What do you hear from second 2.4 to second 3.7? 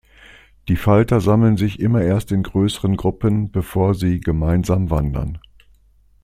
größeren Gruppen,